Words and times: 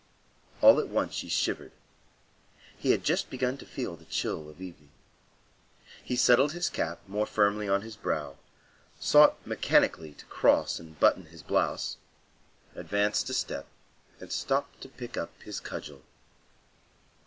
All 0.61 0.79
at 0.79 0.87
once 0.87 1.19
he 1.19 1.29
shivered; 1.29 1.73
he 2.75 2.89
had 2.89 3.03
just 3.03 3.29
begun 3.29 3.55
to 3.59 3.67
feel 3.67 3.95
the 3.95 4.05
chill 4.05 4.49
of 4.49 4.59
evening. 4.59 4.89
He 6.03 6.15
settled 6.15 6.53
his 6.53 6.71
cap 6.71 7.01
more 7.07 7.27
firmly 7.27 7.69
on 7.69 7.83
his 7.83 7.97
brow, 7.97 8.37
sought 8.99 9.37
mechanically 9.45 10.13
to 10.13 10.25
cross 10.25 10.79
and 10.79 10.99
button 10.99 11.27
his 11.27 11.43
blouse, 11.43 11.97
advanced 12.73 13.29
a 13.29 13.35
step 13.35 13.67
and 14.19 14.31
stopped 14.31 14.81
to 14.81 14.89
pick 14.89 15.17
up 15.17 15.39
his 15.43 15.59
cudgel. 15.59 16.01